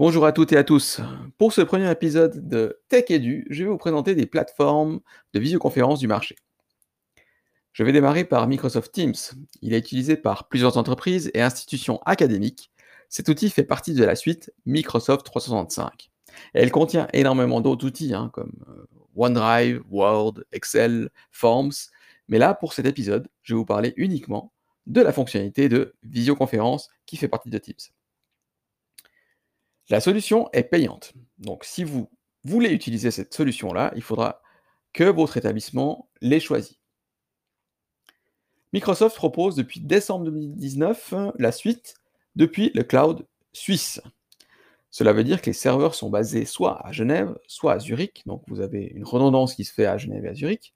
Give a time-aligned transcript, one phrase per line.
[0.00, 1.02] Bonjour à toutes et à tous.
[1.36, 5.00] Pour ce premier épisode de Tech Edu, je vais vous présenter des plateformes
[5.34, 6.36] de visioconférence du marché.
[7.74, 9.12] Je vais démarrer par Microsoft Teams.
[9.60, 12.72] Il est utilisé par plusieurs entreprises et institutions académiques.
[13.10, 16.10] Cet outil fait partie de la suite Microsoft 365.
[16.54, 18.86] Et elle contient énormément d'autres outils hein, comme euh,
[19.16, 21.90] OneDrive, Word, Excel, Forms.
[22.28, 24.50] Mais là, pour cet épisode, je vais vous parler uniquement
[24.86, 27.76] de la fonctionnalité de visioconférence qui fait partie de Teams.
[29.90, 31.14] La solution est payante.
[31.38, 32.08] Donc si vous
[32.44, 34.40] voulez utiliser cette solution-là, il faudra
[34.92, 36.78] que votre établissement l'ait choisi.
[38.72, 41.96] Microsoft propose depuis décembre 2019 la suite
[42.36, 44.00] depuis le cloud suisse.
[44.92, 48.22] Cela veut dire que les serveurs sont basés soit à Genève, soit à Zurich.
[48.26, 50.72] Donc vous avez une redondance qui se fait à Genève et à Zurich.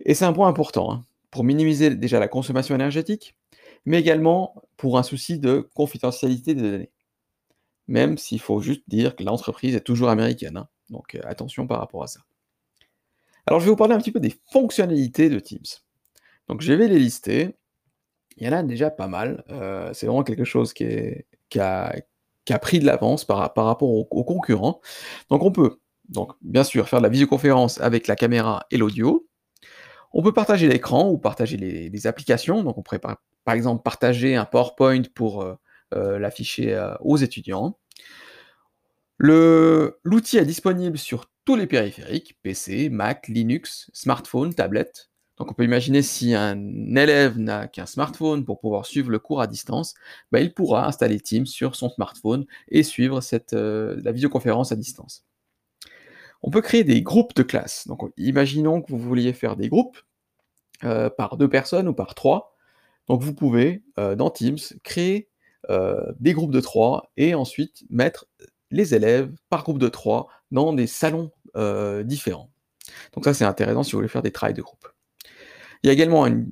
[0.00, 3.36] Et c'est un point important hein, pour minimiser déjà la consommation énergétique,
[3.84, 6.90] mais également pour un souci de confidentialité des données
[7.88, 10.56] même s'il faut juste dire que l'entreprise est toujours américaine.
[10.56, 10.68] Hein.
[10.90, 12.20] Donc euh, attention par rapport à ça.
[13.46, 15.64] Alors je vais vous parler un petit peu des fonctionnalités de Teams.
[16.48, 17.56] Donc je vais les lister.
[18.36, 19.44] Il y en a déjà pas mal.
[19.50, 20.84] Euh, c'est vraiment quelque chose qui,
[21.58, 21.94] a,
[22.60, 24.80] pris de l'avance par, rapport aux, concurrents.
[25.30, 25.80] Donc on peut,
[26.42, 29.26] bien sûr, faire de la visioconférence avec la caméra et l'audio.
[30.12, 32.62] On peut partager l'écran ou partager les, applications.
[32.62, 33.18] Donc on pourrait par,
[33.54, 35.42] exemple partager un PowerPoint pour...
[35.42, 35.54] Euh,
[35.92, 37.78] l'afficher euh, aux étudiants.
[39.18, 45.10] L'outil est disponible sur tous les périphériques, PC, Mac, Linux, smartphone, tablette.
[45.38, 46.56] Donc on peut imaginer si un
[46.96, 49.94] élève n'a qu'un smartphone pour pouvoir suivre le cours à distance,
[50.32, 53.20] bah, il pourra installer Teams sur son smartphone et suivre
[53.52, 55.24] euh, la visioconférence à distance.
[56.42, 57.86] On peut créer des groupes de classe.
[57.86, 59.98] Donc imaginons que vous vouliez faire des groupes
[60.80, 62.54] par deux personnes ou par trois.
[63.08, 65.35] Donc vous pouvez, dans Teams, créer euh,
[65.68, 68.26] des groupes de trois, et ensuite mettre
[68.70, 72.50] les élèves par groupe de trois dans des salons euh, différents.
[73.14, 74.88] Donc ça c'est intéressant si vous voulez faire des travails de groupe.
[75.82, 76.48] Il y a également une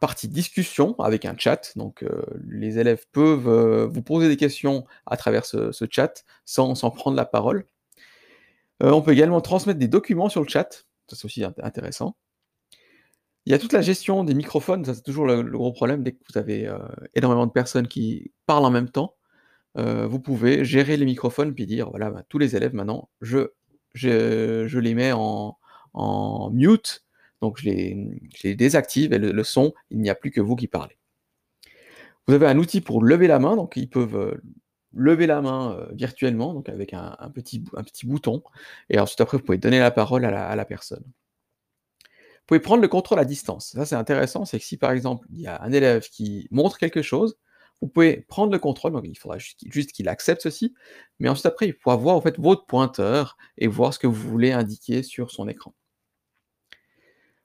[0.00, 5.16] partie discussion avec un chat, donc euh, les élèves peuvent vous poser des questions à
[5.16, 7.66] travers ce, chat sans, sans, prendre la parole.
[8.80, 12.16] on peut également transmettre des documents sur le chat, ça c'est aussi intéressant.
[13.46, 16.12] Il y a toute la gestion des microphones, ça c'est toujours le, gros problème dès
[16.12, 16.78] que vous avez euh,
[17.14, 19.14] énormément de personnes qui parlent en même temps.
[19.78, 23.52] Euh, vous pouvez gérer les microphones puis dire voilà, bah, tous les élèves maintenant, je,
[23.94, 25.56] je, les mets en,
[26.52, 27.04] mute,
[27.40, 30.98] donc je les, désactive et le, son, il n'y a plus que vous qui parlez.
[32.26, 34.42] Vous avez un outil pour lever la main, donc ils peuvent euh,
[34.92, 38.42] lever la main virtuellement, donc avec un, petit, un petit bouton,
[38.90, 41.04] et ensuite après vous pouvez donner la parole à la personne.
[42.46, 43.72] Vous pouvez prendre le contrôle à distance.
[43.72, 46.78] Ça, c'est intéressant, c'est que si par exemple, il y a un élève qui montre
[46.78, 47.36] quelque chose,
[47.82, 50.72] vous pouvez prendre le contrôle, donc il faudra juste qu'il accepte ceci,
[51.18, 54.30] mais ensuite après, il pourra voir en fait votre pointeur et voir ce que vous
[54.30, 55.74] voulez indiquer sur son écran.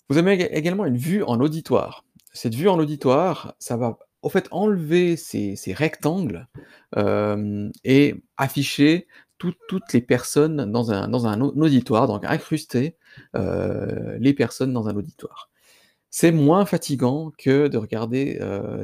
[0.07, 2.05] Vous avez également une vue en auditoire.
[2.33, 3.97] Cette vue en auditoire, ça va
[4.29, 6.47] fait enlever ces, rectangles
[6.97, 9.07] euh, et afficher
[9.37, 12.95] toutes les personnes dans un, auditoire, donc incruster
[13.33, 15.51] les personnes dans un auditoire.
[16.11, 18.83] C'est moins fatigant que de regarder euh,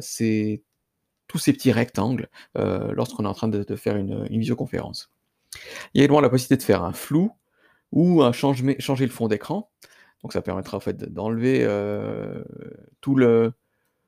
[1.27, 5.11] tous ces petits rectangles euh, lorsqu'on est en train de, faire une, visioconférence.
[5.93, 7.31] Il y a également la possibilité de faire un flou
[7.91, 9.69] ou un changer, le fond d'écran.
[10.23, 11.65] Donc ça permettra en fait d'enlever
[13.01, 13.19] tout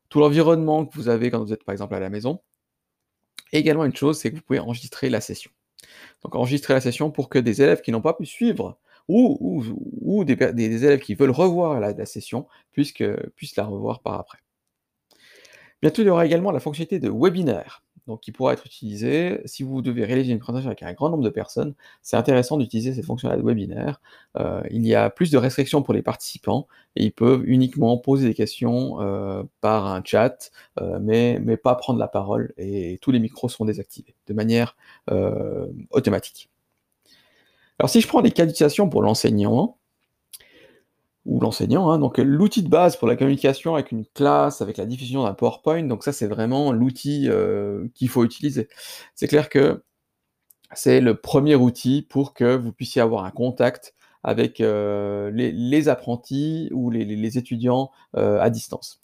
[0.10, 2.42] tout l'environnement que vous avez quand vous êtes par exemple à la maison.
[3.52, 5.52] Et également une chose, c'est que vous pouvez enregistrer la session.
[6.24, 8.80] Donc enregistrer la session pour que des élèves qui n'ont pas pu suivre
[9.10, 9.64] ou,
[10.02, 12.94] ou, des, élèves qui veulent revoir la, session puissent,
[13.36, 14.40] puissent la revoir par après.
[15.82, 19.64] Bientôt, il y aura également la fonctionnalité de webinaire, donc qui pourra être utilisée si
[19.64, 21.74] vous devez réaliser une présentation avec un grand nombre de personnes.
[22.02, 24.02] C'est intéressant d'utiliser cette fonction de webinaire.
[24.38, 26.68] Euh, il y a plus de restrictions pour les participants
[26.98, 30.52] et ils peuvent uniquement poser des questions euh, par un chat,
[30.82, 34.76] euh, mais, mais pas prendre la parole et tous les micros sont désactivés de manière
[35.92, 36.50] automatique.
[37.80, 39.78] Alors si je prends cas d'utilisation pour l'enseignant,
[41.26, 44.86] ou l'enseignant, hein, donc l'outil de base pour la communication avec une classe, avec la
[44.86, 48.68] diffusion d'un PowerPoint, donc ça c'est vraiment l'outil euh, qu'il faut utiliser.
[49.16, 49.84] C'est clair que
[50.74, 53.94] c'est le premier outil pour que vous puissiez avoir un contact
[54.24, 59.00] avec euh, les, apprentis ou les, étudiants euh, à distance.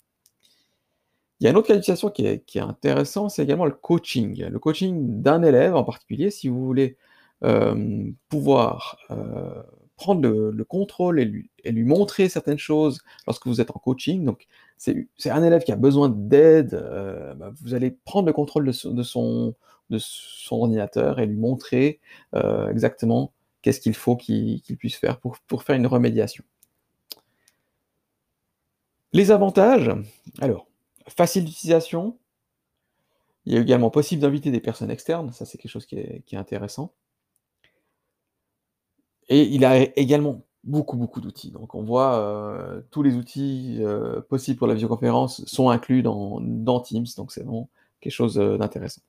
[1.40, 4.46] Il y a un autre d'utilisation qui est, qui est intéressant, c'est également le coaching.
[4.46, 6.96] Le coaching d'un élève en particulier, si vous voulez
[7.44, 9.62] euh, pouvoir euh,
[9.96, 14.24] prendre le, contrôle et lui, montrer certaines choses lorsque vous êtes en coaching.
[14.24, 14.46] Donc,
[14.76, 18.72] c'est un élève qui a besoin d'aide, euh, bah, vous allez prendre le contrôle de,
[18.72, 19.54] son,
[20.50, 22.00] ordinateur et lui montrer
[22.70, 26.44] exactement qu'est-ce qu'il faut qu'il puisse faire pour, pour faire une remédiation.
[29.12, 29.90] Les avantages,
[30.40, 30.66] alors,
[31.08, 32.18] facile d'utilisation,
[33.46, 36.92] il est également possible d'inviter des personnes externes, ça c'est quelque chose qui est, intéressant.
[39.28, 41.50] Et il a également beaucoup, beaucoup d'outils.
[41.50, 46.80] Donc on voit euh, tous les outils euh, possibles pour la visioconférence sont inclus dans,
[46.80, 47.70] Teams, donc c'est vraiment
[48.00, 49.00] quelque chose euh, d'intéressant.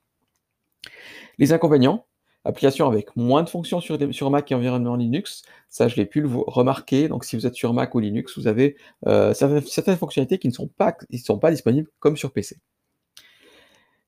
[1.39, 2.05] Les inconvénients,
[2.45, 6.29] application avec moins de fonctions sur, Mac et environnement Linux, ça je l'ai pu le
[6.29, 10.53] remarquer, donc si vous êtes sur Mac ou Linux, vous avez certaines fonctionnalités qui ne
[10.53, 12.57] sont pas disponibles comme sur PC.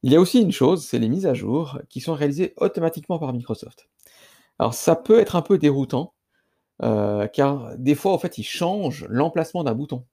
[0.01, 3.19] Il y a aussi une chose, c'est les mises à jour qui sont réalisées automatiquement
[3.19, 3.89] par Microsoft.
[4.59, 6.13] Alors ça peut être un peu déroutant,
[6.83, 10.05] euh, car des fois, en fait, ils changent l'emplacement d'un bouton.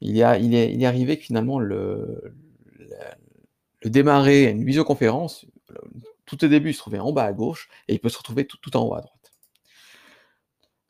[0.00, 2.34] Il, y a, il, est, il arrivé que finalement, le,
[3.82, 5.46] le, démarrer une visioconférence,
[6.26, 8.46] tout au début, il se trouvait en bas à gauche, et il peut se retrouver
[8.46, 9.32] tout, tout en haut à droite.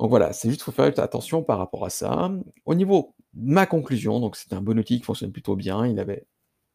[0.00, 2.32] Donc voilà, c'est juste qu'il faut faire attention par rapport à ça.
[2.66, 5.86] Au niveau de ma conclusion, donc c'est un bon outil qui fonctionne plutôt bien.
[5.86, 6.26] Il avait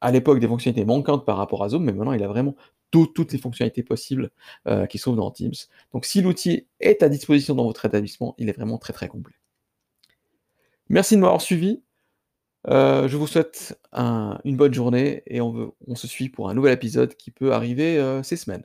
[0.02, 2.56] à l'époque des fonctionnalités manquantes par rapport à Zoom, mais maintenant il a vraiment
[2.92, 4.32] toutes les fonctionnalités possibles
[4.68, 5.54] euh, qui se trouvent dans Teams.
[5.94, 9.36] Donc si l'outil est à disposition dans votre établissement, il est vraiment très très complet.
[10.90, 11.82] Merci de m'avoir suivi.
[12.68, 17.16] Euh, je vous souhaite une bonne journée et on, se suit pour un nouvel épisode
[17.16, 18.64] qui peut arriver euh, ces semaines.